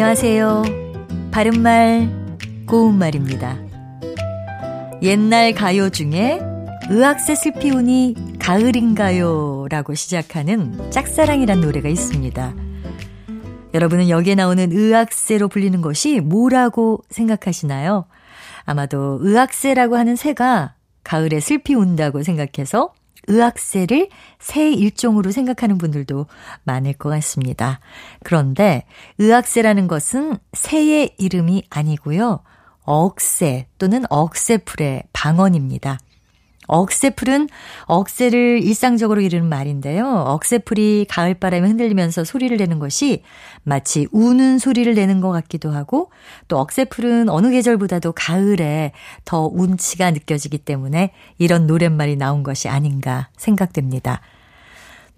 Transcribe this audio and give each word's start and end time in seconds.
안녕하세요. 0.00 0.62
바른말, 1.32 2.08
고운말입니다. 2.68 3.58
옛날 5.02 5.52
가요 5.52 5.90
중에 5.90 6.40
의학세 6.88 7.34
슬피우니 7.34 8.14
가을인가요? 8.38 9.66
라고 9.68 9.94
시작하는 9.96 10.92
짝사랑이란 10.92 11.62
노래가 11.62 11.88
있습니다. 11.88 12.54
여러분은 13.74 14.08
여기에 14.08 14.36
나오는 14.36 14.70
의학세로 14.70 15.48
불리는 15.48 15.80
것이 15.80 16.20
뭐라고 16.20 17.02
생각하시나요? 17.10 18.04
아마도 18.66 19.18
의학세라고 19.20 19.96
하는 19.96 20.14
새가 20.14 20.74
가을에 21.02 21.40
슬피 21.40 21.74
운다고 21.74 22.22
생각해서 22.22 22.92
의학세를 23.28 24.08
새 24.38 24.70
일종으로 24.72 25.30
생각하는 25.30 25.78
분들도 25.78 26.26
많을 26.64 26.92
것 26.94 27.08
같습니다. 27.10 27.80
그런데 28.24 28.84
의학세라는 29.18 29.86
것은 29.86 30.38
새의 30.52 31.14
이름이 31.18 31.64
아니고요. 31.70 32.40
억새 32.82 33.68
또는 33.78 34.04
억새풀의 34.08 35.04
방언입니다. 35.12 35.98
억새풀은 36.68 37.48
억새를 37.84 38.62
일상적으로 38.62 39.20
이르는 39.20 39.48
말인데요. 39.48 40.06
억새풀이 40.06 41.06
가을바람에 41.08 41.66
흔들리면서 41.66 42.24
소리를 42.24 42.56
내는 42.56 42.78
것이 42.78 43.22
마치 43.64 44.06
우는 44.12 44.58
소리를 44.58 44.94
내는 44.94 45.20
것 45.20 45.30
같기도 45.30 45.70
하고 45.70 46.10
또 46.46 46.58
억새풀은 46.58 47.28
어느 47.28 47.50
계절보다도 47.50 48.12
가을에 48.12 48.92
더 49.24 49.50
운치가 49.52 50.10
느껴지기 50.10 50.58
때문에 50.58 51.12
이런 51.38 51.66
노랫말이 51.66 52.16
나온 52.16 52.42
것이 52.42 52.68
아닌가 52.68 53.28
생각됩니다. 53.36 54.20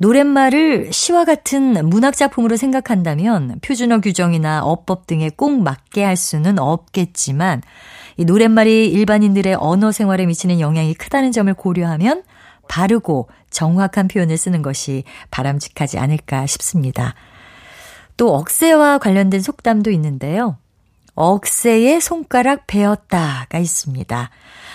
노랫말을 0.00 0.94
시와 0.94 1.26
같은 1.26 1.74
문학작품으로 1.90 2.56
생각한다면 2.56 3.58
표준어 3.60 4.00
규정이나 4.00 4.64
어법 4.64 5.06
등에 5.06 5.28
꼭 5.28 5.60
맞게 5.60 6.02
할 6.02 6.16
수는 6.16 6.58
없겠지만 6.58 7.60
이 8.16 8.24
노랫말이 8.24 8.88
일반인들의 8.88 9.56
언어 9.58 9.92
생활에 9.92 10.26
미치는 10.26 10.60
영향이 10.60 10.94
크다는 10.94 11.32
점을 11.32 11.52
고려하면 11.52 12.22
바르고 12.68 13.28
정확한 13.50 14.08
표현을 14.08 14.36
쓰는 14.36 14.62
것이 14.62 15.04
바람직하지 15.30 15.98
않을까 15.98 16.46
싶습니다. 16.46 17.14
또 18.16 18.34
억새와 18.34 18.98
관련된 18.98 19.40
속담도 19.40 19.90
있는데요. 19.90 20.56
억새의 21.14 22.00
손가락 22.00 22.66
베었다가 22.66 23.58
있습니다. 23.58 24.30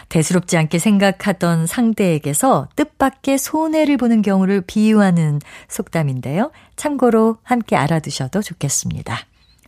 대수롭지 0.09 0.57
않게 0.57 0.77
생각하던 0.77 1.65
상대에게서 1.65 2.67
뜻밖의 2.75 3.37
손해를 3.37 3.97
보는 3.97 4.21
경우를 4.21 4.61
비유하는 4.61 5.39
속담인데요. 5.67 6.51
참고로 6.75 7.37
함께 7.43 7.75
알아두셔도 7.75 8.41
좋겠습니다. 8.41 9.17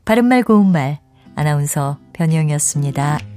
바른말 0.05 0.43
고운말 0.43 0.99
아나운서 1.35 1.97
변희영이었습니다. 2.13 3.36